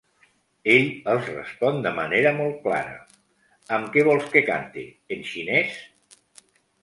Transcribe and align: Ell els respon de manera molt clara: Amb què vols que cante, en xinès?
Ell 0.75 0.87
els 1.11 1.27
respon 1.33 1.75
de 1.87 1.91
manera 1.97 2.31
molt 2.37 2.55
clara: 2.63 2.95
Amb 3.77 3.91
què 3.97 4.05
vols 4.09 4.25
que 4.37 4.43
cante, 4.47 4.87
en 5.17 5.21
xinès? 5.33 5.77